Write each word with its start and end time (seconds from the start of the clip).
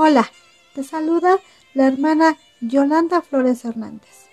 Hola, 0.00 0.30
te 0.76 0.84
saluda 0.84 1.40
la 1.74 1.88
hermana 1.88 2.38
Yolanda 2.60 3.20
Flores 3.20 3.64
Hernández. 3.64 4.28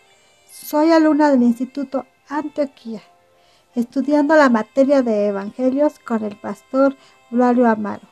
Soy 0.47 0.91
alumna 0.91 1.31
del 1.31 1.41
Instituto 1.41 2.05
Antioquía, 2.29 3.01
estudiando 3.73 4.35
la 4.35 4.49
materia 4.49 5.01
de 5.01 5.25
Evangelios 5.25 5.97
con 5.97 6.23
el 6.23 6.37
pastor 6.37 6.95
Vlario 7.31 7.67
Amaro. 7.67 8.07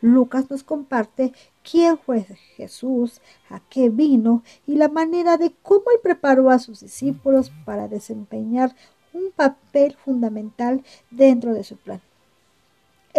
Lucas 0.00 0.50
nos 0.50 0.64
comparte 0.64 1.32
quién 1.62 1.98
fue 1.98 2.22
Jesús, 2.56 3.20
a 3.48 3.60
qué 3.60 3.90
vino 3.90 4.42
y 4.66 4.76
la 4.76 4.88
manera 4.88 5.36
de 5.36 5.54
cómo 5.62 5.84
él 5.92 6.00
preparó 6.02 6.50
a 6.50 6.58
sus 6.58 6.80
discípulos 6.80 7.52
para 7.64 7.86
desempeñar 7.86 8.74
un 9.12 9.30
papel 9.30 9.96
fundamental 9.96 10.82
dentro 11.10 11.54
de 11.54 11.62
su 11.62 11.76
plan. 11.76 12.00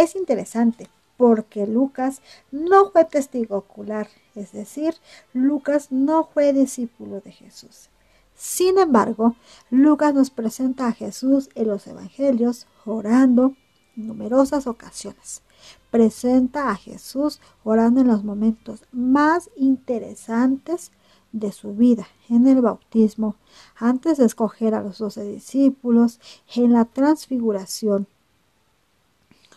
Es 0.02 0.16
interesante 0.16 0.90
porque 1.16 1.68
Lucas 1.68 2.24
no 2.52 2.90
fue 2.90 3.06
testigo 3.06 3.56
ocular, 3.56 4.08
es 4.34 4.52
decir, 4.52 4.96
Lucas 5.32 5.92
no 5.92 6.24
fue 6.24 6.54
discípulo 6.54 7.22
de 7.22 7.32
Jesús. 7.32 7.90
Sin 8.34 8.80
embargo, 8.80 9.36
Lucas 9.70 10.16
nos 10.16 10.32
presenta 10.32 10.88
a 10.88 10.94
Jesús 10.94 11.50
en 11.54 11.68
los 11.68 11.86
Evangelios 11.86 12.66
orando 12.84 13.54
en 13.96 14.08
numerosas 14.08 14.66
ocasiones 14.66 15.44
presenta 15.92 16.72
a 16.72 16.76
Jesús 16.76 17.40
orando 17.64 18.02
en 18.02 18.08
los 18.08 18.24
momentos 18.24 18.84
más 18.92 19.50
interesantes 19.56 20.92
de 21.34 21.52
su 21.52 21.76
vida, 21.76 22.08
en 22.30 22.48
el 22.48 22.62
bautismo, 22.62 23.36
antes 23.76 24.18
de 24.18 24.26
escoger 24.26 24.74
a 24.74 24.82
los 24.82 24.98
doce 24.98 25.24
discípulos, 25.24 26.20
en 26.56 26.74
la 26.74 26.86
transfiguración. 26.86 28.08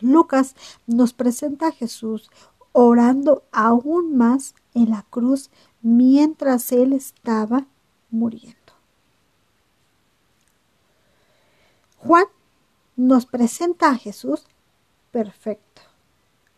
Lucas 0.00 0.54
nos 0.86 1.12
presenta 1.12 1.68
a 1.68 1.72
Jesús 1.72 2.30
orando 2.72 3.44
aún 3.52 4.16
más 4.16 4.54
en 4.74 4.90
la 4.90 5.02
cruz 5.02 5.50
mientras 5.82 6.72
él 6.72 6.92
estaba 6.92 7.66
muriendo. 8.10 8.58
Juan 11.98 12.26
nos 12.96 13.26
presenta 13.26 13.90
a 13.90 13.96
Jesús 13.96 14.46
perfecto 15.10 15.82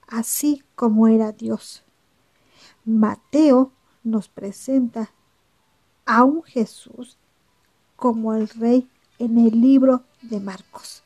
así 0.06 0.62
como 0.74 1.08
era 1.08 1.32
Dios. 1.32 1.82
Mateo 2.84 3.72
nos 4.04 4.28
presenta 4.28 5.10
a 6.04 6.24
un 6.24 6.42
Jesús 6.42 7.16
como 7.96 8.34
el 8.34 8.48
rey 8.48 8.88
en 9.18 9.38
el 9.38 9.60
libro 9.60 10.04
de 10.22 10.40
Marcos, 10.40 11.02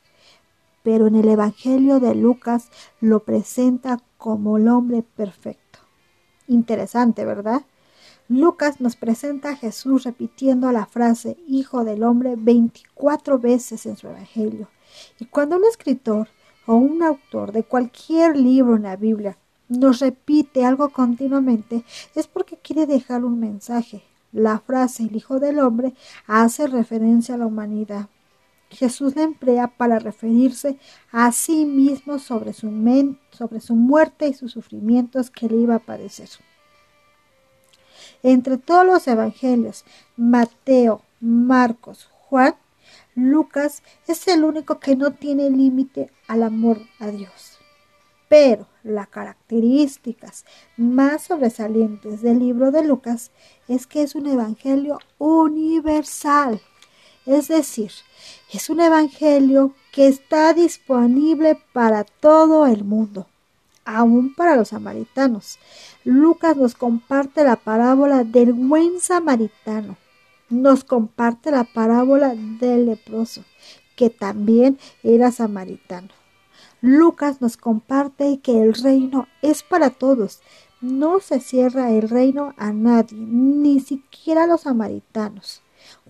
pero 0.83 1.07
en 1.07 1.15
el 1.15 1.29
Evangelio 1.29 1.99
de 1.99 2.15
Lucas 2.15 2.69
lo 2.99 3.23
presenta 3.23 3.99
como 4.17 4.57
el 4.57 4.67
hombre 4.67 5.03
perfecto. 5.03 5.79
Interesante, 6.47 7.25
¿verdad? 7.25 7.61
Lucas 8.27 8.79
nos 8.79 8.95
presenta 8.95 9.49
a 9.49 9.55
Jesús 9.55 10.03
repitiendo 10.03 10.71
la 10.71 10.85
frase 10.85 11.37
Hijo 11.47 11.83
del 11.83 12.03
Hombre 12.03 12.35
24 12.37 13.39
veces 13.39 13.85
en 13.85 13.97
su 13.97 14.07
Evangelio. 14.07 14.69
Y 15.19 15.25
cuando 15.25 15.57
un 15.57 15.65
escritor 15.65 16.29
o 16.65 16.75
un 16.75 17.03
autor 17.03 17.51
de 17.51 17.63
cualquier 17.63 18.37
libro 18.37 18.77
en 18.77 18.83
la 18.83 18.95
Biblia 18.95 19.37
nos 19.67 19.99
repite 19.99 20.65
algo 20.65 20.89
continuamente, 20.89 21.83
es 22.15 22.27
porque 22.27 22.57
quiere 22.57 22.85
dejar 22.85 23.25
un 23.25 23.39
mensaje. 23.39 24.03
La 24.31 24.59
frase 24.59 25.03
el 25.03 25.15
Hijo 25.15 25.39
del 25.39 25.59
Hombre 25.59 25.93
hace 26.27 26.67
referencia 26.67 27.35
a 27.35 27.37
la 27.37 27.47
humanidad. 27.47 28.07
Jesús 28.71 29.15
la 29.15 29.23
emplea 29.23 29.67
para 29.67 29.99
referirse 29.99 30.77
a 31.11 31.31
sí 31.31 31.65
mismo 31.65 32.19
sobre 32.19 32.53
su, 32.53 32.69
sobre 33.31 33.59
su 33.61 33.75
muerte 33.75 34.27
y 34.27 34.33
sus 34.33 34.51
sufrimientos 34.51 35.29
que 35.29 35.47
le 35.47 35.57
iba 35.57 35.75
a 35.75 35.79
padecer. 35.79 36.29
Entre 38.23 38.57
todos 38.57 38.85
los 38.85 39.07
evangelios, 39.07 39.83
Mateo, 40.15 41.01
Marcos, 41.19 42.09
Juan 42.29 42.55
Lucas 43.15 43.83
es 44.07 44.27
el 44.27 44.43
único 44.43 44.79
que 44.79 44.95
no 44.95 45.11
tiene 45.11 45.49
límite 45.49 46.11
al 46.27 46.43
amor 46.43 46.79
a 46.99 47.07
Dios. 47.07 47.59
Pero 48.29 48.67
las 48.83 49.09
características 49.09 50.45
más 50.77 51.23
sobresalientes 51.23 52.21
del 52.21 52.39
libro 52.39 52.71
de 52.71 52.83
Lucas 52.83 53.31
es 53.67 53.85
que 53.85 54.03
es 54.03 54.15
un 54.15 54.27
evangelio 54.27 54.99
universal. 55.17 56.61
Es 57.25 57.49
decir, 57.49 57.91
es 58.51 58.69
un 58.69 58.79
evangelio 58.79 59.73
que 59.91 60.07
está 60.07 60.53
disponible 60.53 61.57
para 61.73 62.03
todo 62.03 62.65
el 62.65 62.83
mundo, 62.83 63.27
aún 63.85 64.33
para 64.33 64.55
los 64.55 64.69
samaritanos. 64.69 65.59
Lucas 66.03 66.57
nos 66.57 66.73
comparte 66.73 67.43
la 67.43 67.57
parábola 67.57 68.23
del 68.23 68.53
buen 68.53 68.99
samaritano, 68.99 69.97
nos 70.49 70.83
comparte 70.83 71.51
la 71.51 71.63
parábola 71.63 72.33
del 72.35 72.87
leproso, 72.87 73.43
que 73.95 74.09
también 74.09 74.79
era 75.03 75.31
samaritano. 75.31 76.09
Lucas 76.81 77.41
nos 77.41 77.57
comparte 77.57 78.39
que 78.39 78.59
el 78.63 78.73
reino 78.73 79.27
es 79.43 79.61
para 79.61 79.91
todos. 79.91 80.41
No 80.81 81.19
se 81.19 81.39
cierra 81.39 81.91
el 81.91 82.09
reino 82.09 82.55
a 82.57 82.73
nadie, 82.73 83.15
ni 83.19 83.79
siquiera 83.79 84.45
a 84.45 84.47
los 84.47 84.61
samaritanos. 84.61 85.61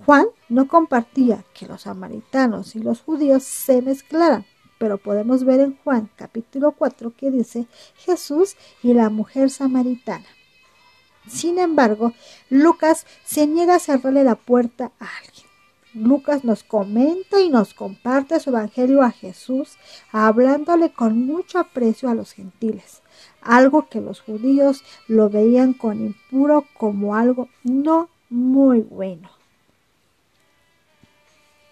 Juan 0.06 0.28
no 0.50 0.68
compartía 0.68 1.44
que 1.53 1.68
los 1.68 1.84
samaritanos 1.84 2.75
y 2.75 2.80
los 2.80 3.02
judíos 3.02 3.44
se 3.44 3.81
mezclaran, 3.81 4.46
pero 4.78 4.97
podemos 4.97 5.44
ver 5.44 5.59
en 5.59 5.78
Juan 5.84 6.09
capítulo 6.16 6.72
4 6.72 7.14
que 7.16 7.31
dice 7.31 7.68
Jesús 7.97 8.56
y 8.81 8.94
la 8.94 9.09
mujer 9.09 9.50
samaritana. 9.50 10.25
Sin 11.28 11.59
embargo, 11.59 12.14
Lucas 12.50 13.06
se 13.24 13.46
niega 13.46 13.75
a 13.75 13.80
cerrarle 13.80 14.24
la 14.24 14.36
puerta 14.36 14.92
a 15.00 15.08
alguien. 15.24 15.46
Lucas 15.94 16.46
nos 16.46 16.63
comenta 16.63 17.42
y 17.42 17.50
nos 17.50 17.74
comparte 17.74 18.39
su 18.39 18.50
evangelio 18.50 19.01
a 19.01 19.12
Jesús, 19.12 19.77
hablándole 20.12 20.94
con 20.94 21.25
mucho 21.25 21.60
aprecio 21.60 22.10
a 22.10 22.16
los 22.16 22.31
gentiles, 22.31 23.01
algo 23.42 23.88
que 23.89 24.00
los 24.00 24.22
judíos 24.22 24.84
lo 25.07 25.30
veían 25.30 25.74
con 25.74 26.00
impuro 26.00 26.66
como 26.77 27.16
algo 27.16 27.50
no 27.63 28.10
muy 28.30 28.80
bueno. 28.80 29.40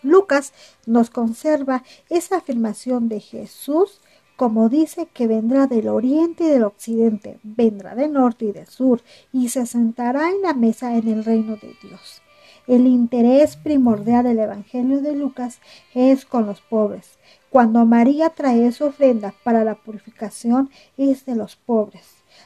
Lucas 0.03 0.53
nos 0.85 1.09
conserva 1.09 1.83
esa 2.09 2.37
afirmación 2.37 3.09
de 3.09 3.19
Jesús 3.19 4.01
como 4.39 4.69
dice 4.69 5.05
que 5.13 5.27
vendrá 5.27 5.67
del 5.67 5.89
oriente 5.89 6.45
y 6.45 6.47
del 6.47 6.63
occidente, 6.63 7.39
vendrá 7.43 7.93
del 7.93 8.13
norte 8.13 8.45
y 8.45 8.51
del 8.53 8.67
sur, 8.67 9.01
y 9.33 9.49
se 9.49 9.65
sentará 9.65 10.29
en 10.29 10.41
la 10.41 10.53
mesa 10.53 10.95
en 10.95 11.09
el 11.09 11.25
reino 11.25 11.57
de 11.57 11.75
Dios. 11.83 12.21
El 12.65 12.87
interés 12.87 13.57
primordial 13.57 14.23
del 14.23 14.39
Evangelio 14.39 15.01
de 15.01 15.13
Lucas 15.13 15.59
es 15.93 16.25
con 16.25 16.45
los 16.45 16.61
pobres. 16.61 17.17
Cuando 17.49 17.85
María 17.85 18.29
trae 18.29 18.71
su 18.71 18.85
ofrenda 18.85 19.33
para 19.43 19.65
la 19.65 19.75
purificación 19.75 20.69
es 20.95 21.25
de 21.25 21.35
los 21.35 21.57
pobres. 21.57 22.05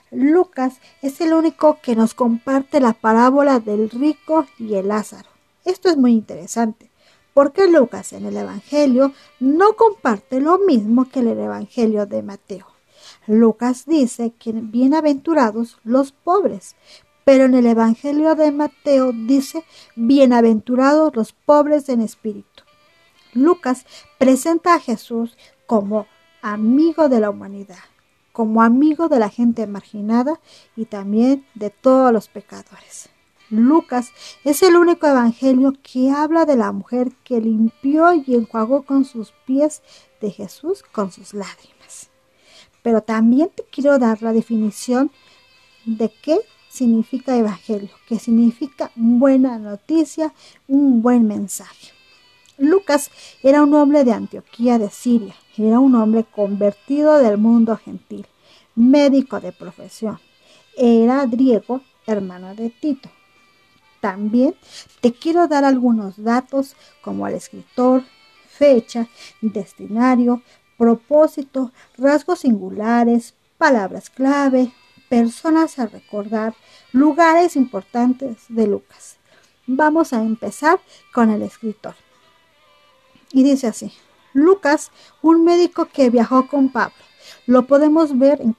Lucas 0.10 0.80
es 1.04 1.22
el 1.22 1.32
único 1.32 1.78
que 1.84 1.96
nos 1.96 2.16
comparte 2.16 2.80
la 2.80 2.94
parábola 2.94 3.60
del 3.60 3.92
rico 3.92 4.48
y 4.58 4.74
el 4.74 4.88
Lázaro. 4.88 5.30
Esto 5.64 5.90
es 5.90 5.98
muy 5.98 6.14
interesante 6.14 6.90
porque 7.34 7.68
Lucas 7.68 8.14
en 8.14 8.26
el 8.26 8.38
Evangelio 8.38 9.14
no 9.40 9.74
comparte 9.74 10.40
lo 10.40 10.60
mismo 10.60 11.10
que 11.10 11.20
el 11.20 11.28
Evangelio 11.28 12.06
de 12.06 12.24
Mateo. 12.24 12.68
Lucas 13.28 13.86
dice 13.86 14.34
que 14.38 14.52
bienaventurados 14.52 15.80
los 15.84 16.12
pobres, 16.12 16.76
pero 17.24 17.46
en 17.46 17.56
el 17.56 17.66
Evangelio 17.66 18.36
de 18.36 18.52
Mateo 18.52 19.12
dice 19.14 19.64
bienaventurados 19.96 21.16
los 21.16 21.34
pobres 21.34 21.90
en 21.90 22.02
espíritu. 22.02 22.64
Lucas 23.34 23.86
presenta 24.18 24.76
a 24.76 24.80
Jesús 24.80 25.38
como 25.66 26.06
amigo 26.42 27.10
de 27.10 27.20
la 27.20 27.30
humanidad, 27.30 27.78
como 28.32 28.62
amigo 28.62 29.08
de 29.08 29.20
la 29.20 29.30
gente 29.30 29.66
marginada 29.66 30.40
y 30.76 30.86
también 30.86 31.46
de 31.56 31.70
todos 31.70 32.12
los 32.12 32.28
pecadores. 32.28 33.13
Lucas 33.54 34.14
es 34.44 34.64
el 34.64 34.76
único 34.76 35.06
evangelio 35.06 35.74
que 35.84 36.10
habla 36.10 36.46
de 36.46 36.56
la 36.56 36.72
mujer 36.72 37.12
que 37.24 37.40
limpió 37.40 38.12
y 38.12 38.34
enjuagó 38.34 38.82
con 38.82 39.06
sus 39.06 39.32
pies 39.46 39.84
de 40.20 40.32
Jesús 40.32 40.82
con 40.82 41.12
sus 41.12 41.36
lágrimas. 41.36 42.10
Pero 42.82 43.02
también 43.02 43.52
te 43.56 43.64
quiero 43.64 44.00
dar 44.00 44.24
la 44.24 44.34
definición 44.34 45.12
de 45.86 46.12
qué 46.24 46.40
significa 46.68 47.38
evangelio, 47.38 47.92
que 48.08 48.18
significa 48.18 48.92
buena 48.96 49.60
noticia, 49.60 50.34
un 50.68 51.04
buen 51.04 51.28
mensaje. 51.28 51.90
Lucas 52.58 53.12
era 53.44 53.62
un 53.62 53.76
hombre 53.76 54.04
de 54.04 54.14
Antioquía 54.14 54.80
de 54.80 54.90
Siria, 54.90 55.36
era 55.60 55.80
un 55.80 55.94
hombre 55.94 56.24
convertido 56.24 57.20
del 57.20 57.38
mundo 57.38 57.78
gentil, 57.78 58.26
médico 58.74 59.40
de 59.40 59.52
profesión, 59.52 60.20
era 60.76 61.28
griego, 61.28 61.82
hermano 62.08 62.56
de 62.56 62.72
Tito. 62.72 63.12
También 64.04 64.54
te 65.00 65.14
quiero 65.14 65.48
dar 65.48 65.64
algunos 65.64 66.22
datos 66.22 66.76
como 67.02 67.26
el 67.26 67.36
escritor, 67.36 68.04
fecha, 68.50 69.08
destinario, 69.40 70.42
propósito, 70.78 71.72
rasgos 71.98 72.40
singulares, 72.40 73.34
palabras 73.58 74.10
clave, 74.10 74.74
personas 75.08 75.80
a 75.80 75.86
recordar, 75.86 76.54
lugares 76.92 77.56
importantes 77.56 78.40
de 78.50 78.68
Lucas. 78.68 79.16
Vamos 79.68 80.12
a 80.12 80.22
empezar 80.22 80.82
con 81.14 81.30
el 81.30 81.42
escritor. 81.42 81.96
Y 83.32 83.44
dice 83.44 83.68
así, 83.68 83.94
Lucas, 84.34 84.92
un 85.22 85.46
médico 85.46 85.86
que 85.86 86.10
viajó 86.10 86.50
con 86.50 86.68
Pablo. 86.74 87.06
Lo 87.46 87.68
podemos 87.68 88.20
ver 88.20 88.42
en, 88.42 88.54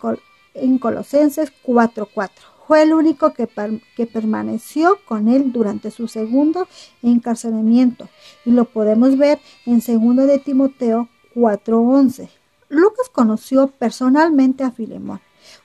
en 0.55 0.79
Colosenses 0.79 1.52
4:4. 1.62 2.54
Fue 2.66 2.82
el 2.82 2.94
único 2.94 3.34
que, 3.34 3.46
que, 3.94 4.06
permaneció 4.06 4.99
con 5.05 5.28
él 5.28 5.52
durante 5.52 5.90
su 5.90 6.08
segundo 6.08 6.66
encarcelamiento 7.02 8.08
y 8.46 8.52
lo 8.52 8.64
podemos 8.64 9.19
ver 9.19 9.38
en 9.66 9.81
2 9.81 10.26
de 10.26 10.38
Timoteo 10.38 11.08
4:11. 11.34 12.31
Lucas 12.70 13.11
conoció 13.12 13.66
personalmente 13.66 14.64
a 14.64 14.70
Filemón. 14.70 15.20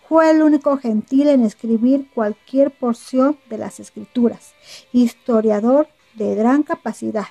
Fue 0.09 0.29
el 0.29 0.41
único 0.41 0.77
gentil 0.77 1.29
en 1.29 1.45
escribir 1.45 2.09
cualquier 2.13 2.71
porción 2.71 3.37
de 3.49 3.57
las 3.57 3.79
escrituras, 3.79 4.53
historiador 4.91 5.87
de 6.15 6.35
gran 6.35 6.63
capacidad. 6.63 7.27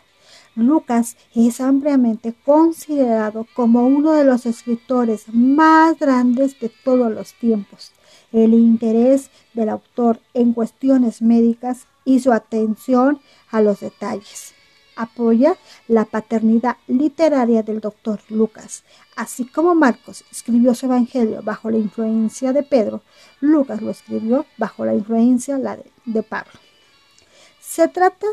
Lucas 0.55 1.17
es 1.35 1.61
ampliamente 1.61 2.35
considerado 2.45 3.47
como 3.55 3.87
uno 3.87 4.13
de 4.13 4.25
los 4.25 4.47
escritores 4.47 5.27
más 5.33 5.99
grandes 5.99 6.59
de 6.59 6.71
todos 6.71 7.13
los 7.13 7.35
tiempos 7.35 7.93
el 8.33 8.55
interés 8.55 9.31
del 9.55 9.69
autor 9.69 10.21
en 10.35 10.53
cuestiones 10.53 11.23
médicas 11.23 11.87
y 12.05 12.21
su 12.21 12.33
atención 12.33 13.21
a 13.51 13.61
los 13.61 13.81
detalles. 13.81 14.55
Apoya 14.97 15.57
la 15.87 16.05
paternidad 16.05 16.77
literaria 16.89 17.63
del 17.63 17.81
doctor 17.81 18.21
Lucas. 18.29 18.83
Así 19.15 19.45
como 19.45 19.75
Marcos 19.75 20.25
escribió 20.31 20.75
su 20.75 20.87
evangelio 20.87 21.43
bajo 21.43 21.71
la 21.71 21.79
influencia 21.79 22.53
de 22.53 22.65
Pedro, 22.65 23.03
Lucas 23.41 23.81
lo 23.81 23.91
escribió 23.91 24.45
bajo 24.57 24.85
la 24.85 24.95
influencia 24.95 25.59
de 26.05 26.23
Pablo. 26.23 26.53
Se 27.61 27.87
trata 27.87 28.27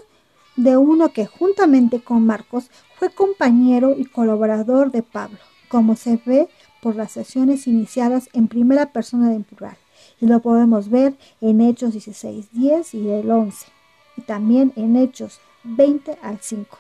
de 0.56 0.78
uno 0.78 1.12
que 1.12 1.28
juntamente 1.28 2.02
con 2.02 2.26
Marcos 2.26 2.72
fue 2.98 3.10
compañero 3.10 3.94
y 3.96 4.06
colaborador 4.06 4.92
de 4.92 5.04
Pablo, 5.04 5.38
como 5.68 5.96
se 5.96 6.20
ve 6.26 6.50
por 6.82 6.96
las 6.96 7.12
sesiones 7.12 7.68
iniciadas 7.68 8.30
en 8.34 8.48
primera 8.48 8.92
persona 8.92 9.30
de 9.30 9.42
plural 9.42 9.78
y 10.22 10.28
lo 10.28 10.40
podemos 10.40 10.90
ver 10.90 11.16
en 11.42 11.62
Hechos 11.62 11.94
16, 11.94 12.48
10 12.52 12.94
y 12.94 13.10
el 13.10 13.30
11, 13.30 13.68
y 14.18 14.22
también 14.22 14.74
en 14.76 14.96
Hechos 14.96 15.40
20 15.64 16.18
al 16.22 16.40
5. 16.42 16.78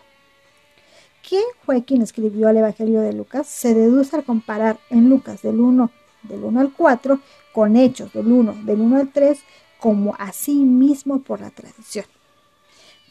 ¿Quién 1.27 1.43
fue 1.65 1.83
quien 1.83 2.01
escribió 2.01 2.49
el 2.49 2.57
Evangelio 2.57 3.01
de 3.01 3.13
Lucas? 3.13 3.47
Se 3.47 3.73
deduce 3.73 4.15
al 4.15 4.23
comparar 4.23 4.77
en 4.89 5.09
Lucas 5.09 5.41
del 5.41 5.59
1, 5.59 5.89
del 6.23 6.43
1 6.43 6.59
al 6.59 6.71
4 6.71 7.19
con 7.51 7.75
Hechos 7.75 8.13
del 8.13 8.31
1, 8.31 8.63
del 8.63 8.79
1 8.79 8.97
al 8.97 9.11
3, 9.11 9.39
como 9.79 10.15
así 10.19 10.53
mismo 10.53 11.21
por 11.21 11.41
la 11.41 11.49
tradición. 11.49 12.05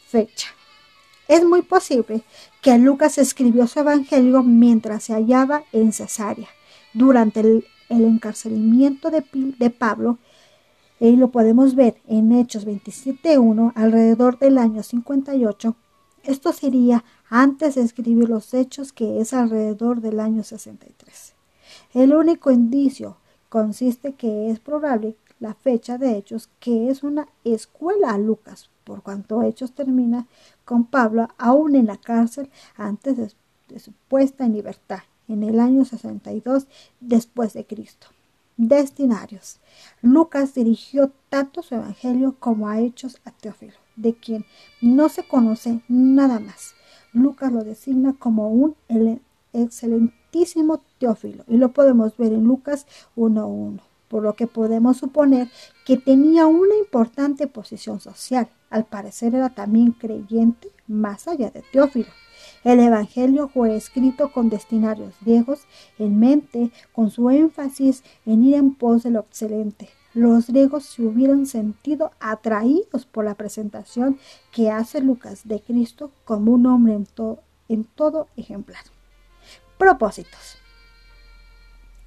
Fecha. 0.07 0.47
Es 1.27 1.43
muy 1.43 1.61
posible 1.63 2.21
que 2.61 2.77
Lucas 2.77 3.17
escribió 3.17 3.67
su 3.67 3.79
Evangelio 3.79 4.43
mientras 4.43 5.03
se 5.03 5.13
hallaba 5.13 5.63
en 5.71 5.91
Cesarea, 5.91 6.47
durante 6.93 7.41
el 7.41 7.65
el 7.89 8.03
encarcelamiento 8.03 9.11
de, 9.11 9.23
de 9.33 9.69
Pablo, 9.69 10.17
y 10.99 11.15
lo 11.17 11.29
podemos 11.29 11.75
ver 11.75 11.97
en 12.07 12.31
Hechos 12.31 12.65
27.1, 12.65 13.73
alrededor 13.75 14.39
del 14.39 14.57
año 14.57 14.81
58. 14.81 15.75
Esto 16.23 16.53
sería 16.53 17.03
antes 17.29 17.75
de 17.75 17.81
escribir 17.81 18.29
los 18.29 18.53
hechos, 18.53 18.93
que 18.93 19.19
es 19.19 19.33
alrededor 19.33 20.01
del 20.01 20.19
año 20.19 20.43
63. 20.43 21.35
El 21.93 22.13
único 22.15 22.49
indicio 22.51 23.17
consiste 23.49 24.13
que 24.13 24.49
es 24.49 24.59
probable 24.59 25.17
la 25.39 25.53
fecha 25.53 25.97
de 25.97 26.17
Hechos, 26.17 26.49
que 26.59 26.89
es 26.89 27.03
una 27.03 27.27
escuela 27.43 28.11
a 28.11 28.17
Lucas, 28.17 28.69
por 28.85 29.03
cuanto 29.03 29.43
Hechos 29.43 29.73
termina 29.73 30.27
con 30.63 30.85
Pablo 30.85 31.27
aún 31.37 31.75
en 31.75 31.87
la 31.87 31.97
cárcel 31.97 32.49
antes 32.77 33.17
de 33.67 33.79
su 33.79 33.91
puesta 34.07 34.45
en 34.45 34.53
libertad 34.53 34.99
en 35.27 35.43
el 35.43 35.59
año 35.59 35.85
62 35.85 36.67
después 36.99 37.53
de 37.53 37.65
Cristo. 37.65 38.07
Destinarios. 38.57 39.59
Lucas 40.01 40.53
dirigió 40.53 41.11
tanto 41.29 41.61
su 41.61 41.75
evangelio 41.75 42.35
como 42.39 42.69
a 42.69 42.79
hechos 42.79 43.19
a 43.25 43.31
Teófilo, 43.31 43.73
de 43.97 44.13
quien 44.13 44.45
no 44.81 45.09
se 45.09 45.27
conoce 45.27 45.81
nada 45.89 46.39
más. 46.39 46.73
Lucas 47.11 47.51
lo 47.51 47.63
designa 47.63 48.15
como 48.17 48.49
un 48.49 48.75
excelentísimo 49.51 50.81
Teófilo 50.99 51.43
y 51.47 51.57
lo 51.57 51.73
podemos 51.73 52.15
ver 52.17 52.31
en 52.33 52.45
Lucas 52.45 52.87
1.1, 53.17 53.81
por 54.07 54.23
lo 54.23 54.35
que 54.35 54.47
podemos 54.47 54.97
suponer 54.97 55.49
que 55.85 55.97
tenía 55.97 56.47
una 56.47 56.75
importante 56.75 57.47
posición 57.47 57.99
social. 57.99 58.49
Al 58.69 58.85
parecer 58.85 59.35
era 59.35 59.49
también 59.49 59.91
creyente 59.91 60.71
más 60.87 61.27
allá 61.27 61.51
de 61.51 61.61
Teófilo. 61.73 62.09
El 62.65 62.79
Evangelio 62.79 63.47
fue 63.47 63.75
escrito 63.75 64.31
con 64.31 64.49
destinarios 64.49 65.13
griegos 65.21 65.67
en 65.99 66.19
mente, 66.19 66.71
con 66.93 67.11
su 67.11 67.29
énfasis 67.29 68.03
en 68.25 68.43
ir 68.43 68.55
en 68.55 68.73
pos 68.73 69.03
de 69.03 69.11
lo 69.11 69.19
excelente. 69.19 69.87
Los 70.15 70.47
griegos 70.47 70.83
se 70.85 71.03
hubieran 71.03 71.45
sentido 71.45 72.09
atraídos 72.19 73.05
por 73.05 73.23
la 73.23 73.35
presentación 73.35 74.17
que 74.51 74.71
hace 74.71 74.99
Lucas 74.99 75.41
de 75.47 75.61
Cristo 75.61 76.09
como 76.23 76.53
un 76.53 76.65
hombre 76.65 76.95
en, 76.95 77.07
en 77.69 77.83
todo 77.83 78.29
ejemplar. 78.35 78.83
Propósitos 79.77 80.57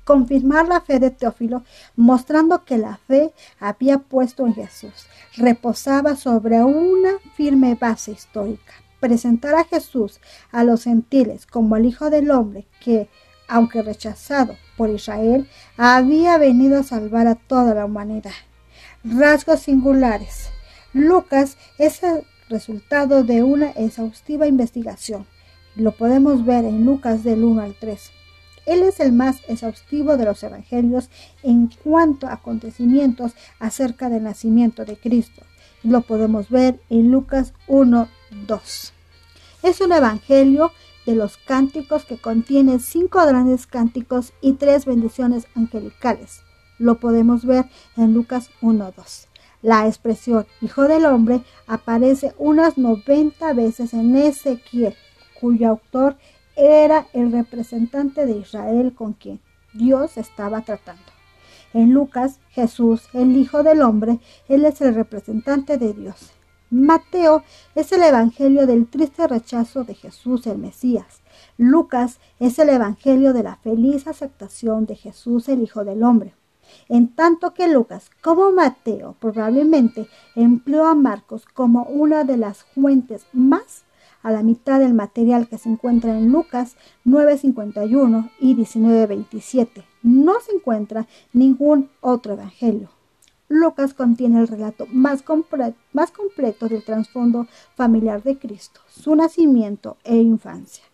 confirmar 0.02 0.66
la 0.66 0.80
fe 0.80 0.98
de 0.98 1.10
Teófilo, 1.10 1.64
mostrando 1.94 2.64
que 2.64 2.78
la 2.78 2.96
fe 2.96 3.34
había 3.60 3.98
puesto 3.98 4.46
en 4.46 4.54
Jesús, 4.54 5.06
reposaba 5.36 6.16
sobre 6.16 6.62
una 6.62 7.10
firme 7.36 7.74
base 7.74 8.12
histórica 8.12 8.72
presentar 9.00 9.54
a 9.54 9.64
Jesús 9.64 10.20
a 10.50 10.64
los 10.64 10.84
gentiles 10.84 11.46
como 11.46 11.76
el 11.76 11.86
Hijo 11.86 12.10
del 12.10 12.30
Hombre 12.30 12.66
que, 12.80 13.08
aunque 13.48 13.82
rechazado 13.82 14.56
por 14.76 14.90
Israel, 14.90 15.48
había 15.76 16.38
venido 16.38 16.78
a 16.78 16.84
salvar 16.84 17.26
a 17.26 17.34
toda 17.34 17.74
la 17.74 17.84
humanidad. 17.84 18.32
Rasgos 19.04 19.60
singulares. 19.60 20.50
Lucas 20.92 21.56
es 21.78 22.02
el 22.02 22.24
resultado 22.48 23.24
de 23.24 23.42
una 23.42 23.70
exhaustiva 23.70 24.46
investigación. 24.46 25.26
Lo 25.76 25.92
podemos 25.92 26.44
ver 26.44 26.64
en 26.64 26.84
Lucas 26.84 27.22
del 27.22 27.44
1 27.44 27.62
al 27.62 27.74
3. 27.74 28.10
Él 28.66 28.82
es 28.82 29.00
el 29.00 29.12
más 29.12 29.40
exhaustivo 29.48 30.16
de 30.16 30.26
los 30.26 30.42
evangelios 30.42 31.08
en 31.42 31.70
cuanto 31.82 32.26
a 32.26 32.34
acontecimientos 32.34 33.32
acerca 33.58 34.10
del 34.10 34.24
nacimiento 34.24 34.84
de 34.84 34.96
Cristo. 34.96 35.42
Lo 35.82 36.02
podemos 36.02 36.50
ver 36.50 36.80
en 36.90 37.10
Lucas 37.10 37.54
1, 37.66 38.08
2. 38.30 38.92
Es 39.62 39.80
un 39.80 39.92
evangelio 39.92 40.72
de 41.06 41.14
los 41.14 41.36
cánticos 41.36 42.04
que 42.04 42.18
contiene 42.18 42.78
cinco 42.78 43.24
grandes 43.26 43.66
cánticos 43.66 44.32
y 44.40 44.52
tres 44.54 44.84
bendiciones 44.84 45.46
angelicales. 45.54 46.42
Lo 46.78 47.00
podemos 47.00 47.44
ver 47.44 47.64
en 47.96 48.14
Lucas 48.14 48.50
1.2. 48.60 49.26
La 49.62 49.86
expresión 49.86 50.46
Hijo 50.60 50.86
del 50.86 51.06
Hombre 51.06 51.40
aparece 51.66 52.32
unas 52.38 52.78
90 52.78 53.52
veces 53.54 53.92
en 53.92 54.14
Ezequiel, 54.14 54.94
cuyo 55.40 55.68
autor 55.70 56.16
era 56.54 57.06
el 57.12 57.32
representante 57.32 58.26
de 58.26 58.38
Israel 58.38 58.92
con 58.94 59.14
quien 59.14 59.40
Dios 59.72 60.16
estaba 60.16 60.60
tratando. 60.60 61.02
En 61.74 61.92
Lucas, 61.92 62.38
Jesús, 62.50 63.08
el 63.12 63.36
Hijo 63.36 63.62
del 63.62 63.82
Hombre, 63.82 64.20
Él 64.48 64.64
es 64.64 64.80
el 64.80 64.94
representante 64.94 65.76
de 65.76 65.92
Dios. 65.92 66.32
Mateo 66.70 67.44
es 67.74 67.92
el 67.92 68.02
Evangelio 68.02 68.66
del 68.66 68.86
triste 68.86 69.26
rechazo 69.26 69.84
de 69.84 69.94
Jesús 69.94 70.46
el 70.46 70.58
Mesías. 70.58 71.22
Lucas 71.56 72.18
es 72.38 72.58
el 72.58 72.68
Evangelio 72.68 73.32
de 73.32 73.42
la 73.42 73.56
feliz 73.56 74.06
aceptación 74.06 74.84
de 74.84 74.94
Jesús 74.94 75.48
el 75.48 75.62
Hijo 75.62 75.84
del 75.84 76.02
Hombre. 76.02 76.34
En 76.90 77.08
tanto 77.08 77.54
que 77.54 77.68
Lucas, 77.68 78.10
como 78.20 78.52
Mateo, 78.52 79.16
probablemente 79.18 80.08
empleó 80.36 80.84
a 80.86 80.94
Marcos 80.94 81.46
como 81.46 81.84
una 81.84 82.24
de 82.24 82.36
las 82.36 82.64
fuentes 82.64 83.26
más 83.32 83.84
a 84.22 84.30
la 84.30 84.42
mitad 84.42 84.78
del 84.78 84.92
material 84.92 85.48
que 85.48 85.56
se 85.56 85.70
encuentra 85.70 86.18
en 86.18 86.30
Lucas 86.30 86.76
9.51 87.06 88.30
y 88.40 88.54
19.27. 88.54 89.84
No 90.02 90.40
se 90.40 90.52
encuentra 90.52 91.06
ningún 91.32 91.88
otro 92.02 92.34
evangelio. 92.34 92.97
Lucas 93.48 93.94
contiene 93.94 94.40
el 94.40 94.48
relato 94.48 94.86
más, 94.86 95.22
completo 95.22 96.68
del 96.68 96.84
trasfondo 96.84 97.46
familiar 97.74 98.22
de 98.22 98.38
Cristo, 98.38 98.80
su 98.88 99.14
nacimiento 99.16 99.96
e 100.04 100.16
infancia. 100.16 100.84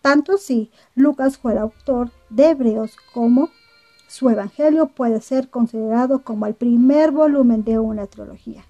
Tanto 0.00 0.34
así, 0.34 0.70
Lucas 0.94 1.36
fue 1.36 1.52
el 1.52 1.58
autor 1.58 2.10
de 2.30 2.50
Hebreos 2.50 2.96
como 3.12 3.50
su 4.08 4.30
evangelio 4.30 4.86
puede 4.88 5.20
ser 5.20 5.50
considerado 5.50 6.22
como 6.22 6.46
el 6.46 6.54
primer 6.54 7.10
volumen 7.10 7.62
de 7.62 7.78
una 7.78 8.06
trilogía. 8.06 8.64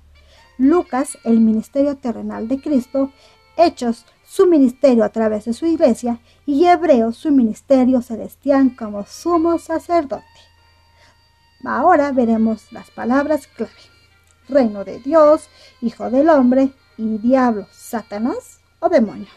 Lucas, 0.58 1.16
el 1.22 1.38
ministerio 1.38 1.96
terrenal 1.96 2.48
de 2.48 2.60
Cristo, 2.60 3.12
Hechos, 3.56 4.04
su 4.26 4.46
ministerio 4.48 5.04
a 5.04 5.10
través 5.10 5.44
de 5.44 5.52
su 5.52 5.66
iglesia, 5.66 6.18
y 6.44 6.64
Hebreos, 6.64 7.16
su 7.16 7.30
ministerio 7.30 8.02
celestial 8.02 8.74
como 8.76 9.06
sumo 9.06 9.58
sacerdote. 9.58 10.24
Ahora 11.64 12.12
veremos 12.12 12.70
las 12.72 12.90
palabras 12.90 13.46
clave. 13.48 13.72
Reino 14.48 14.84
de 14.84 15.00
Dios, 15.00 15.48
Hijo 15.80 16.10
del 16.10 16.30
Hombre 16.30 16.70
y 16.96 17.18
Diablo, 17.18 17.66
Satanás 17.72 18.60
o 18.78 18.88
demonio. 18.88 19.28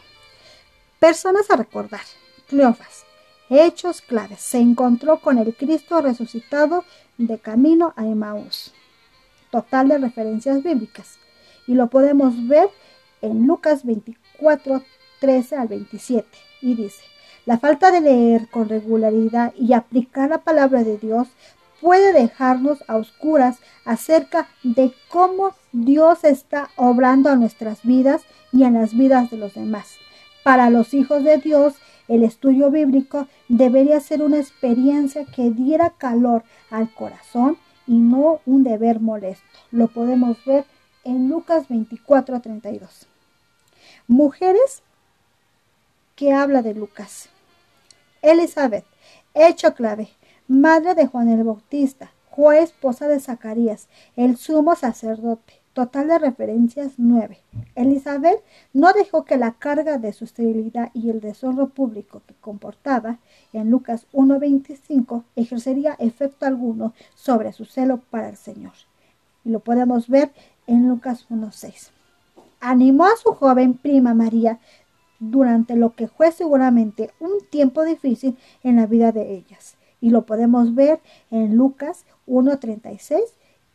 Personas 0.98 1.50
a 1.50 1.56
recordar. 1.56 2.02
Cleofas. 2.46 3.04
Hechos 3.50 4.00
claves. 4.00 4.40
Se 4.40 4.58
encontró 4.58 5.18
con 5.18 5.36
el 5.38 5.54
Cristo 5.54 6.00
resucitado 6.00 6.84
de 7.18 7.38
camino 7.38 7.92
a 7.96 8.06
Emmaús. 8.06 8.72
Total 9.50 9.88
de 9.88 9.98
referencias 9.98 10.62
bíblicas. 10.62 11.18
Y 11.66 11.74
lo 11.74 11.88
podemos 11.88 12.46
ver 12.46 12.68
en 13.20 13.46
Lucas 13.46 13.84
24, 13.84 14.82
13 15.20 15.56
al 15.56 15.68
27. 15.68 16.26
Y 16.60 16.74
dice, 16.74 17.02
la 17.44 17.58
falta 17.58 17.90
de 17.90 18.00
leer 18.00 18.48
con 18.48 18.68
regularidad 18.68 19.52
y 19.56 19.72
aplicar 19.72 20.30
la 20.30 20.38
palabra 20.38 20.84
de 20.84 20.98
Dios 20.98 21.26
puede 21.82 22.12
dejarnos 22.12 22.84
a 22.86 22.96
oscuras 22.96 23.58
acerca 23.84 24.48
de 24.62 24.94
cómo 25.08 25.54
Dios 25.72 26.22
está 26.22 26.70
obrando 26.76 27.28
a 27.28 27.36
nuestras 27.36 27.82
vidas 27.82 28.22
y 28.52 28.62
en 28.62 28.74
las 28.74 28.96
vidas 28.96 29.30
de 29.30 29.36
los 29.36 29.54
demás. 29.54 29.96
Para 30.44 30.70
los 30.70 30.94
hijos 30.94 31.24
de 31.24 31.38
Dios, 31.38 31.74
el 32.06 32.22
estudio 32.22 32.70
bíblico 32.70 33.26
debería 33.48 33.98
ser 34.00 34.22
una 34.22 34.38
experiencia 34.38 35.24
que 35.24 35.50
diera 35.50 35.90
calor 35.90 36.44
al 36.70 36.92
corazón 36.94 37.58
y 37.86 37.94
no 37.94 38.40
un 38.46 38.62
deber 38.62 39.00
molesto. 39.00 39.44
Lo 39.72 39.88
podemos 39.88 40.42
ver 40.44 40.64
en 41.04 41.28
Lucas 41.28 41.68
24 41.68 42.40
32. 42.40 43.06
Mujeres 44.06 44.82
que 46.14 46.32
habla 46.32 46.62
de 46.62 46.74
Lucas. 46.74 47.28
Elizabeth, 48.20 48.84
hecho 49.34 49.74
clave 49.74 50.10
madre 50.52 50.94
de 50.94 51.06
Juan 51.06 51.28
el 51.28 51.44
Bautista, 51.44 52.12
fue 52.34 52.62
esposa 52.62 53.08
de 53.08 53.20
Zacarías, 53.20 53.88
el 54.16 54.36
sumo 54.36 54.74
sacerdote. 54.74 55.54
Total 55.72 56.08
de 56.08 56.18
referencias 56.18 56.92
9. 56.98 57.38
Elizabeth 57.74 58.44
no 58.74 58.92
dejó 58.92 59.24
que 59.24 59.38
la 59.38 59.52
carga 59.52 59.96
de 59.96 60.12
su 60.12 60.24
esterilidad 60.24 60.90
y 60.92 61.08
el 61.08 61.20
deshonro 61.20 61.68
público 61.68 62.20
que 62.26 62.34
comportaba 62.34 63.18
en 63.54 63.70
Lucas 63.70 64.06
1.25 64.12 65.24
ejercería 65.36 65.96
efecto 65.98 66.44
alguno 66.44 66.92
sobre 67.14 67.54
su 67.54 67.64
celo 67.64 68.00
para 68.10 68.28
el 68.28 68.36
Señor. 68.36 68.74
Y 69.46 69.50
lo 69.50 69.60
podemos 69.60 70.08
ver 70.08 70.32
en 70.66 70.88
Lucas 70.88 71.26
1.6. 71.30 71.88
Animó 72.60 73.06
a 73.06 73.16
su 73.16 73.32
joven 73.32 73.72
prima 73.72 74.12
María 74.12 74.58
durante 75.18 75.76
lo 75.76 75.94
que 75.94 76.08
fue 76.08 76.32
seguramente 76.32 77.10
un 77.18 77.30
tiempo 77.50 77.82
difícil 77.84 78.36
en 78.62 78.76
la 78.76 78.86
vida 78.86 79.12
de 79.12 79.32
ellas 79.34 79.78
y 80.02 80.10
lo 80.10 80.26
podemos 80.26 80.74
ver 80.74 81.00
en 81.30 81.56
Lucas 81.56 82.04
1.36 82.26 83.20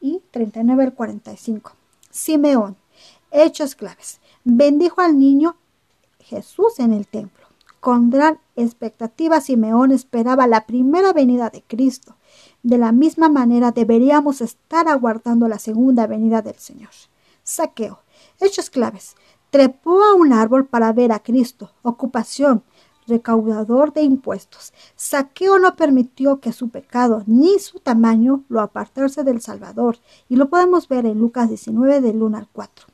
y 0.01 0.21
39 0.29 0.83
al 0.83 0.93
45. 0.93 1.71
Simeón, 2.11 2.75
hechos 3.31 3.73
claves. 3.73 4.19
Bendijo 4.43 5.01
al 5.01 5.17
niño 5.17 5.55
Jesús 6.19 6.79
en 6.79 6.93
el 6.93 7.07
templo. 7.07 7.47
Con 7.79 8.09
gran 8.09 8.39
expectativa 8.55 9.39
Simeón 9.39 9.91
esperaba 9.91 10.45
la 10.47 10.65
primera 10.65 11.13
venida 11.13 11.49
de 11.49 11.63
Cristo. 11.65 12.17
De 12.61 12.77
la 12.77 12.91
misma 12.91 13.29
manera 13.29 13.71
deberíamos 13.71 14.41
estar 14.41 14.89
aguardando 14.89 15.47
la 15.47 15.59
segunda 15.59 16.07
venida 16.07 16.41
del 16.41 16.55
Señor. 16.55 16.89
Saqueo. 17.43 17.99
Hechos 18.41 18.69
claves. 18.69 19.15
Trepó 19.51 20.03
a 20.03 20.13
un 20.13 20.33
árbol 20.33 20.65
para 20.65 20.91
ver 20.91 21.13
a 21.13 21.19
Cristo. 21.19 21.71
Ocupación 21.83 22.63
recaudador 23.07 23.93
de 23.93 24.03
impuestos. 24.03 24.73
Saqueo 24.95 25.59
no 25.59 25.75
permitió 25.75 26.39
que 26.39 26.51
su 26.51 26.69
pecado 26.69 27.23
ni 27.25 27.59
su 27.59 27.79
tamaño 27.79 28.43
lo 28.49 28.61
apartase 28.61 29.23
del 29.23 29.41
Salvador, 29.41 29.97
y 30.29 30.35
lo 30.35 30.49
podemos 30.49 30.87
ver 30.87 31.05
en 31.05 31.19
Lucas 31.19 31.49
19 31.49 32.01
del 32.01 32.21
1 32.21 32.37
al 32.37 32.47
4. 32.51 32.87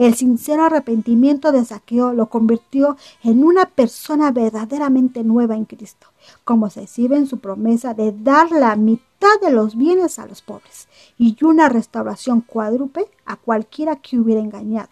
El 0.00 0.14
sincero 0.14 0.64
arrepentimiento 0.64 1.52
de 1.52 1.62
Saqueo 1.62 2.14
lo 2.14 2.30
convirtió 2.30 2.96
en 3.22 3.44
una 3.44 3.66
persona 3.66 4.30
verdaderamente 4.30 5.24
nueva 5.24 5.56
en 5.56 5.66
Cristo, 5.66 6.06
como 6.44 6.70
se 6.70 6.84
exhibe 6.84 7.16
en 7.16 7.26
su 7.26 7.38
promesa 7.38 7.92
de 7.92 8.12
dar 8.12 8.50
la 8.50 8.76
mitad 8.76 9.38
de 9.42 9.50
los 9.50 9.76
bienes 9.76 10.18
a 10.18 10.26
los 10.26 10.40
pobres 10.40 10.88
y 11.18 11.36
una 11.44 11.68
restauración 11.68 12.40
cuádruple 12.40 13.08
a 13.26 13.36
cualquiera 13.36 13.96
que 13.96 14.18
hubiera 14.18 14.40
engañado. 14.40 14.88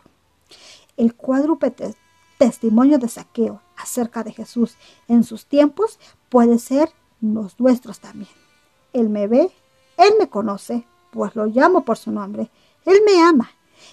El 0.99 1.15
cuádruple 1.15 1.73
testimonio 2.37 2.99
de 2.99 3.09
Saqueo 3.09 3.63
acerca 3.79 4.23
de 4.23 4.33
Jesús 4.33 4.77
en 5.09 5.25
sus 5.25 5.47
tiempos 5.47 5.99
puede 6.29 6.59
ser 6.59 6.91
los 7.21 7.59
nuestros 7.59 8.01
también. 8.01 8.31
Él 8.93 9.09
me 9.09 9.27
ve, 9.27 9.51
Él 9.97 10.15
me 10.19 10.29
conoce, 10.29 10.87
pues 11.11 11.35
lo 11.37 11.47
llamo 11.47 11.85
por 11.85 11.97
su 11.97 12.11
nombre. 12.11 12.51
Él 12.85 13.01
me 13.05 13.23
ama 13.23 13.51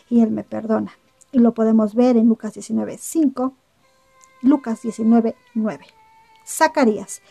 y 0.10 0.22
Él 0.22 0.32
me 0.32 0.44
perdona. 0.44 0.94
Y 1.32 1.40
lo 1.40 1.54
podemos 1.54 1.96
ver 1.96 2.18
en 2.18 2.28
Lucas 2.28 2.54
19, 2.54 2.98
5, 2.98 3.54
Lucas 4.42 4.82
19, 4.82 5.36
9. 5.54 5.86
Zacarías, 6.46 7.22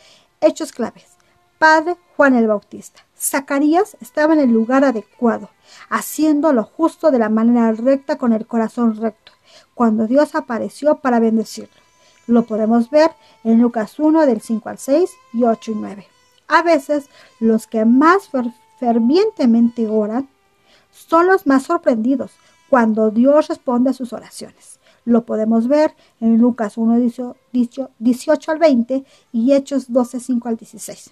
hechos 0.40 0.72
claves. 0.72 1.14
Padre 1.58 1.96
Juan 2.16 2.34
el 2.34 2.48
Bautista. 2.48 3.06
Zacarías 3.16 3.96
estaba 4.00 4.34
en 4.34 4.40
el 4.40 4.50
lugar 4.50 4.84
adecuado, 4.84 5.48
haciendo 5.88 6.52
lo 6.52 6.64
justo 6.64 7.10
de 7.10 7.18
la 7.18 7.28
manera 7.28 7.72
recta 7.72 8.18
con 8.18 8.32
el 8.32 8.46
corazón 8.46 8.96
recto, 8.96 9.32
cuando 9.72 10.06
Dios 10.06 10.34
apareció 10.34 10.96
para 10.96 11.20
bendecirlo. 11.20 11.83
Lo 12.26 12.44
podemos 12.44 12.90
ver 12.90 13.10
en 13.42 13.60
Lucas 13.60 13.98
1 13.98 14.26
del 14.26 14.40
5 14.40 14.68
al 14.68 14.78
6 14.78 15.10
y 15.32 15.44
8 15.44 15.72
y 15.72 15.74
9. 15.74 16.06
A 16.48 16.62
veces 16.62 17.08
los 17.40 17.66
que 17.66 17.84
más 17.84 18.30
fervientemente 18.78 19.88
oran 19.88 20.28
son 20.90 21.26
los 21.26 21.46
más 21.46 21.64
sorprendidos 21.64 22.32
cuando 22.70 23.10
Dios 23.10 23.48
responde 23.48 23.90
a 23.90 23.94
sus 23.94 24.12
oraciones. 24.12 24.78
Lo 25.04 25.26
podemos 25.26 25.68
ver 25.68 25.94
en 26.20 26.38
Lucas 26.38 26.78
1, 26.78 26.98
18 27.52 28.50
al 28.52 28.58
20 28.58 29.04
y 29.32 29.52
Hechos 29.52 29.92
12, 29.92 30.20
5 30.20 30.48
al 30.48 30.56
16. 30.56 31.10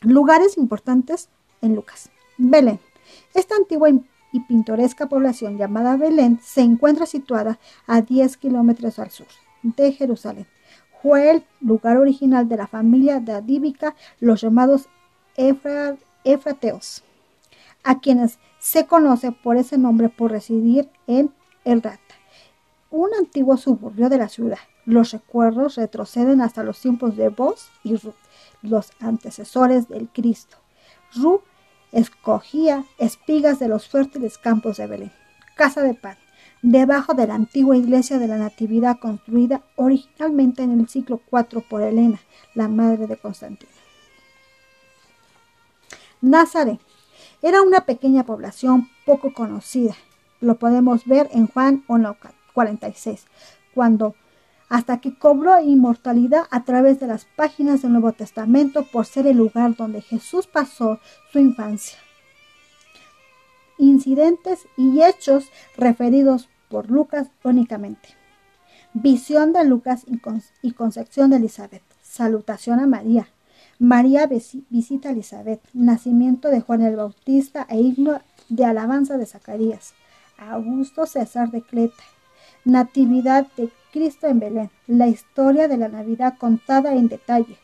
Lugares 0.00 0.58
importantes 0.58 1.28
en 1.62 1.76
Lucas. 1.76 2.10
Belén. 2.36 2.80
Esta 3.34 3.54
antigua 3.54 3.90
y 4.32 4.40
pintoresca 4.40 5.08
población 5.08 5.56
llamada 5.56 5.96
Belén 5.96 6.40
se 6.42 6.62
encuentra 6.62 7.06
situada 7.06 7.60
a 7.86 8.00
10 8.00 8.36
kilómetros 8.38 8.98
al 8.98 9.10
sur 9.10 9.26
de 9.62 9.92
Jerusalén. 9.92 10.46
Fue 11.02 11.30
el 11.30 11.44
lugar 11.60 11.96
original 11.96 12.48
de 12.48 12.56
la 12.56 12.66
familia 12.66 13.20
dadívica, 13.20 13.94
los 14.18 14.40
llamados 14.42 14.88
Efrateos, 15.36 17.02
a 17.82 18.00
quienes 18.00 18.38
se 18.58 18.86
conoce 18.86 19.32
por 19.32 19.56
ese 19.56 19.78
nombre 19.78 20.10
por 20.10 20.30
residir 20.30 20.90
en 21.06 21.32
El 21.64 21.82
Rata, 21.82 22.14
un 22.90 23.08
antiguo 23.18 23.56
suburbio 23.56 24.08
de 24.08 24.18
la 24.18 24.28
ciudad. 24.28 24.58
Los 24.84 25.12
recuerdos 25.12 25.76
retroceden 25.76 26.40
hasta 26.40 26.62
los 26.62 26.80
tiempos 26.80 27.16
de 27.16 27.28
Boz 27.28 27.70
y 27.84 27.96
Ruth, 27.96 28.14
los 28.62 28.90
antecesores 29.00 29.88
del 29.88 30.08
Cristo. 30.08 30.56
Ruth 31.14 31.42
escogía 31.92 32.84
espigas 32.98 33.58
de 33.58 33.68
los 33.68 33.88
fértiles 33.88 34.38
campos 34.38 34.76
de 34.76 34.86
Belén, 34.86 35.12
casa 35.54 35.82
de 35.82 35.94
pan, 35.94 36.16
debajo 36.62 37.14
de 37.14 37.26
la 37.26 37.34
antigua 37.34 37.76
iglesia 37.76 38.18
de 38.18 38.28
la 38.28 38.36
Natividad 38.36 38.98
construida 38.98 39.62
originalmente 39.76 40.62
en 40.62 40.78
el 40.78 40.88
siglo 40.88 41.20
IV 41.30 41.62
por 41.68 41.82
Helena, 41.82 42.20
la 42.54 42.68
madre 42.68 43.06
de 43.06 43.16
Constantino. 43.16 43.72
Nazaret 46.20 46.80
era 47.42 47.62
una 47.62 47.86
pequeña 47.86 48.24
población 48.24 48.88
poco 49.06 49.32
conocida. 49.32 49.94
Lo 50.40 50.56
podemos 50.56 51.06
ver 51.06 51.30
en 51.32 51.46
Juan 51.46 51.84
1.46, 51.88 53.20
cuando 53.74 54.14
hasta 54.68 55.00
que 55.00 55.18
cobró 55.18 55.60
inmortalidad 55.60 56.44
a 56.50 56.64
través 56.64 57.00
de 57.00 57.08
las 57.08 57.24
páginas 57.24 57.82
del 57.82 57.92
Nuevo 57.92 58.12
Testamento 58.12 58.84
por 58.84 59.04
ser 59.04 59.26
el 59.26 59.36
lugar 59.36 59.74
donde 59.74 60.00
Jesús 60.00 60.46
pasó 60.46 61.00
su 61.32 61.38
infancia. 61.40 61.98
Incidentes 63.80 64.66
y 64.76 65.02
hechos 65.02 65.50
referidos 65.76 66.48
por 66.68 66.90
Lucas 66.90 67.28
únicamente. 67.42 68.10
Visión 68.92 69.52
de 69.52 69.64
Lucas 69.64 70.04
y 70.62 70.72
concepción 70.72 71.30
de 71.30 71.36
Elizabeth. 71.36 71.82
Salutación 72.02 72.78
a 72.78 72.86
María. 72.86 73.28
María 73.78 74.28
visita 74.68 75.08
a 75.08 75.12
Elizabeth. 75.12 75.62
Nacimiento 75.72 76.50
de 76.50 76.60
Juan 76.60 76.82
el 76.82 76.96
Bautista 76.96 77.66
e 77.70 77.80
himno 77.80 78.20
de 78.50 78.64
alabanza 78.64 79.16
de 79.16 79.26
Zacarías. 79.26 79.94
Augusto 80.36 81.06
César 81.06 81.50
de 81.50 81.62
Cleta. 81.62 82.04
Natividad 82.64 83.46
de 83.56 83.70
Cristo 83.92 84.26
en 84.26 84.40
Belén, 84.40 84.70
la 84.86 85.08
historia 85.08 85.66
de 85.66 85.78
la 85.78 85.88
Navidad 85.88 86.36
contada 86.38 86.94
en 86.94 87.08
detalle. 87.08 87.58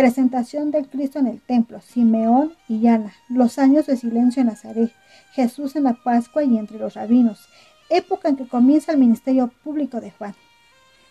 Presentación 0.00 0.70
del 0.70 0.88
Cristo 0.88 1.18
en 1.18 1.26
el 1.26 1.42
templo, 1.42 1.82
Simeón 1.82 2.54
y 2.68 2.86
Ana, 2.86 3.12
los 3.28 3.58
años 3.58 3.84
de 3.84 3.98
silencio 3.98 4.40
en 4.40 4.46
Nazaret, 4.46 4.90
Jesús 5.34 5.76
en 5.76 5.84
la 5.84 5.92
Pascua 5.92 6.42
y 6.42 6.56
entre 6.56 6.78
los 6.78 6.94
rabinos, 6.94 7.46
época 7.90 8.30
en 8.30 8.36
que 8.36 8.48
comienza 8.48 8.92
el 8.92 8.98
ministerio 8.98 9.50
público 9.62 10.00
de 10.00 10.10
Juan. 10.10 10.34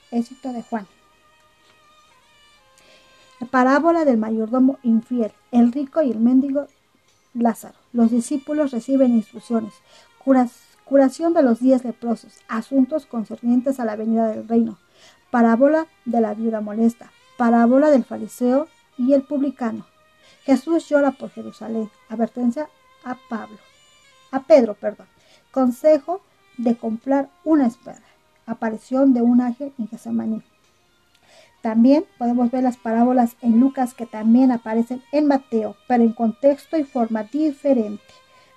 Éxito 0.09 0.53
de 0.53 0.63
Juan. 0.63 0.87
La 3.39 3.45
parábola 3.45 4.05
del 4.05 4.17
mayordomo 4.17 4.79
infiel, 4.81 5.33
el 5.51 5.71
rico 5.71 6.01
y 6.01 6.09
el 6.09 6.19
mendigo 6.19 6.65
Lázaro. 7.35 7.75
Los 7.93 8.09
discípulos 8.09 8.71
reciben 8.71 9.13
instrucciones. 9.13 9.73
Curación 10.83 11.35
de 11.35 11.43
los 11.43 11.59
diez 11.59 11.85
leprosos, 11.85 12.39
asuntos 12.47 13.05
concernientes 13.05 13.79
a 13.79 13.85
la 13.85 13.95
venida 13.95 14.29
del 14.29 14.47
reino, 14.47 14.79
parábola 15.29 15.85
de 16.05 16.21
la 16.21 16.33
viuda 16.33 16.59
molesta, 16.59 17.11
parábola 17.37 17.91
del 17.91 18.03
fariseo 18.03 18.67
y 18.99 19.13
el 19.13 19.23
publicano. 19.23 19.85
Jesús 20.43 20.87
llora 20.87 21.11
por 21.11 21.31
Jerusalén, 21.31 21.89
advertencia 22.09 22.69
a 23.03 23.17
Pablo, 23.29 23.57
a 24.31 24.43
Pedro, 24.43 24.75
perdón, 24.75 25.07
consejo 25.51 26.21
de 26.57 26.75
comprar 26.75 27.29
una 27.43 27.65
espada, 27.65 28.03
aparición 28.45 29.13
de 29.13 29.21
un 29.21 29.41
ángel 29.41 29.73
en 29.79 29.87
Getsemaní. 29.87 30.43
También 31.61 32.05
podemos 32.17 32.51
ver 32.51 32.63
las 32.63 32.77
parábolas 32.77 33.35
en 33.41 33.59
Lucas 33.59 33.93
que 33.93 34.05
también 34.05 34.51
aparecen 34.51 35.01
en 35.11 35.27
Mateo, 35.27 35.75
pero 35.87 36.03
en 36.03 36.13
contexto 36.13 36.77
y 36.77 36.83
forma 36.83 37.23
diferente. 37.23 38.03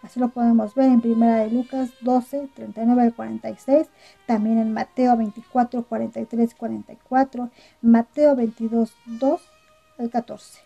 Así 0.02 0.18
lo 0.18 0.28
podemos 0.28 0.74
ver 0.74 0.90
en 0.90 1.00
Primera 1.00 1.36
de 1.36 1.50
Lucas 1.50 1.90
12, 2.00 2.48
39 2.54 3.02
al 3.02 3.14
46, 3.14 3.86
también 4.26 4.58
en 4.58 4.72
Mateo 4.72 5.16
24, 5.16 5.84
43, 5.84 6.54
44, 6.54 7.50
Mateo 7.82 8.34
22, 8.34 8.92
2 9.06 9.51
al 9.98 10.10
14. 10.10 10.60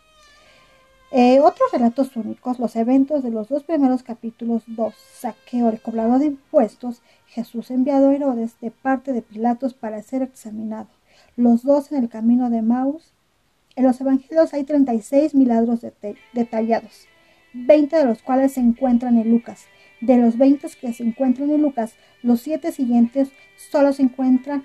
Eh, 1.12 1.40
otros 1.40 1.70
relatos 1.72 2.16
únicos, 2.16 2.58
los 2.58 2.74
eventos 2.74 3.22
de 3.22 3.30
los 3.30 3.48
dos 3.48 3.62
primeros 3.62 4.02
capítulos 4.02 4.64
2, 4.66 4.94
saqueo, 4.94 5.68
el 5.68 5.80
cobrador 5.80 6.18
de 6.18 6.26
impuestos, 6.26 7.00
Jesús 7.28 7.70
enviado 7.70 8.08
a 8.08 8.14
Herodes 8.14 8.58
de 8.60 8.70
parte 8.70 9.12
de 9.12 9.22
Pilatos 9.22 9.72
para 9.72 10.02
ser 10.02 10.22
examinado, 10.22 10.88
los 11.36 11.62
dos 11.62 11.92
en 11.92 12.02
el 12.02 12.08
camino 12.08 12.50
de 12.50 12.62
Maus. 12.62 13.12
En 13.76 13.84
los 13.84 14.00
evangelios 14.00 14.54
hay 14.54 14.64
36 14.64 15.34
milagros 15.34 15.80
detallados. 16.32 17.06
20 17.52 17.96
de 17.96 18.04
los 18.04 18.22
cuales 18.22 18.52
se 18.52 18.60
encuentran 18.60 19.18
en 19.18 19.30
Lucas. 19.30 19.66
De 20.00 20.16
los 20.16 20.36
20 20.36 20.68
que 20.80 20.92
se 20.92 21.02
encuentran 21.02 21.50
en 21.50 21.62
Lucas, 21.62 21.94
los 22.22 22.40
siete 22.40 22.72
siguientes 22.72 23.30
solo 23.70 23.92
se 23.92 24.02
encuentran 24.02 24.64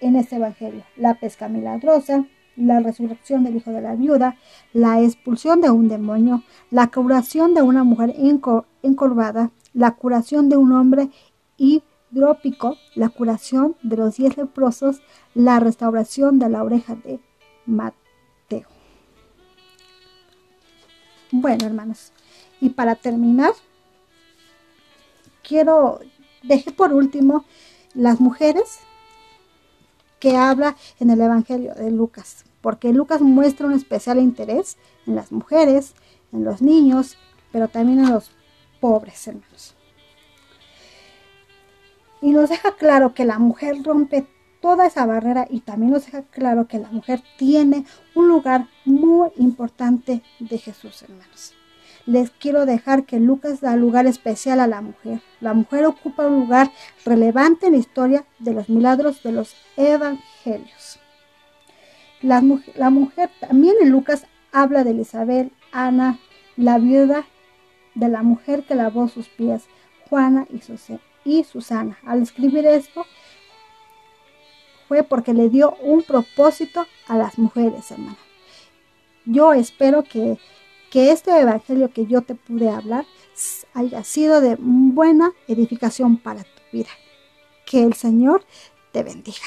en 0.00 0.16
este 0.16 0.36
Evangelio. 0.36 0.84
La 0.96 1.14
pesca 1.14 1.48
milagrosa, 1.48 2.24
la 2.60 2.80
resurrección 2.80 3.44
del 3.44 3.56
hijo 3.56 3.70
de 3.70 3.80
la 3.80 3.94
viuda, 3.94 4.36
la 4.72 5.00
expulsión 5.00 5.60
de 5.60 5.70
un 5.70 5.88
demonio, 5.88 6.42
la 6.70 6.88
curación 6.88 7.54
de 7.54 7.62
una 7.62 7.84
mujer 7.84 8.14
encorvada, 8.82 9.50
la 9.72 9.92
curación 9.92 10.48
de 10.48 10.56
un 10.56 10.72
hombre 10.72 11.10
hidrópico, 11.56 12.76
la 12.94 13.08
curación 13.08 13.76
de 13.82 13.96
los 13.96 14.16
diez 14.16 14.36
leprosos, 14.36 15.02
la 15.34 15.60
restauración 15.60 16.38
de 16.38 16.48
la 16.48 16.62
oreja 16.62 16.94
de 16.96 17.20
Mateo. 17.66 18.68
Bueno, 21.32 21.66
hermanos, 21.66 22.12
y 22.60 22.70
para 22.70 22.96
terminar, 22.96 23.52
quiero, 25.42 26.00
dejar 26.42 26.74
por 26.74 26.92
último 26.92 27.44
las 27.94 28.20
mujeres 28.20 28.80
que 30.18 30.36
habla 30.36 30.76
en 30.98 31.10
el 31.10 31.20
Evangelio 31.20 31.74
de 31.74 31.90
Lucas, 31.90 32.44
porque 32.60 32.92
Lucas 32.92 33.20
muestra 33.20 33.66
un 33.66 33.72
especial 33.72 34.18
interés 34.18 34.76
en 35.06 35.16
las 35.16 35.32
mujeres, 35.32 35.94
en 36.32 36.44
los 36.44 36.62
niños, 36.62 37.16
pero 37.52 37.68
también 37.68 38.00
en 38.00 38.10
los 38.10 38.30
pobres 38.80 39.26
hermanos. 39.26 39.76
Y 42.22 42.30
nos 42.30 42.50
deja 42.50 42.76
claro 42.76 43.14
que 43.14 43.24
la 43.24 43.38
mujer 43.38 43.82
rompe 43.82 44.26
toda 44.60 44.86
esa 44.86 45.06
barrera 45.06 45.46
y 45.48 45.60
también 45.60 45.92
nos 45.92 46.04
deja 46.04 46.22
claro 46.22 46.68
que 46.68 46.78
la 46.78 46.90
mujer 46.90 47.22
tiene 47.38 47.86
un 48.14 48.28
lugar 48.28 48.68
muy 48.84 49.30
importante 49.36 50.22
de 50.38 50.58
Jesús, 50.58 51.02
hermanos 51.02 51.54
les 52.06 52.30
quiero 52.30 52.66
dejar 52.66 53.04
que 53.04 53.20
Lucas 53.20 53.60
da 53.60 53.76
lugar 53.76 54.06
especial 54.06 54.60
a 54.60 54.66
la 54.66 54.80
mujer. 54.80 55.20
La 55.40 55.54
mujer 55.54 55.86
ocupa 55.86 56.26
un 56.26 56.40
lugar 56.40 56.70
relevante 57.04 57.66
en 57.66 57.72
la 57.72 57.78
historia 57.78 58.24
de 58.38 58.54
los 58.54 58.68
milagros 58.68 59.22
de 59.22 59.32
los 59.32 59.54
evangelios. 59.76 60.99
La, 62.22 62.40
mujer 62.42 63.30
también 63.40 63.74
en 63.80 63.90
Lucas 63.90 64.26
habla 64.52 64.84
de 64.84 64.92
Isabel, 64.92 65.52
Ana, 65.72 66.18
la 66.56 66.78
viuda 66.78 67.26
de 67.94 68.08
la 68.08 68.22
mujer 68.22 68.64
que 68.64 68.74
lavó 68.74 69.08
sus 69.08 69.28
pies, 69.28 69.64
Juana 70.08 70.46
y, 71.24 71.42
Susana. 71.44 71.98
Al 72.04 72.22
escribir 72.22 72.66
esto 72.66 73.06
fue 74.88 75.02
porque 75.02 75.32
le 75.32 75.48
dio 75.48 75.76
un 75.82 76.02
propósito 76.02 76.86
a 77.06 77.16
las 77.16 77.38
mujeres, 77.38 77.90
hermana. 77.90 78.18
Yo 79.24 79.52
espero 79.54 80.02
que 80.02 80.38
que 80.90 81.12
este 81.12 81.30
evangelio 81.40 81.92
que 81.92 82.06
yo 82.06 82.22
te 82.22 82.34
pude 82.34 82.68
hablar 82.68 83.06
haya 83.74 84.04
sido 84.04 84.40
de 84.40 84.56
buena 84.58 85.32
edificación 85.46 86.16
para 86.16 86.42
tu 86.42 86.62
vida. 86.72 86.90
Que 87.64 87.84
el 87.84 87.94
Señor 87.94 88.44
te 88.92 89.04
bendiga. 89.04 89.46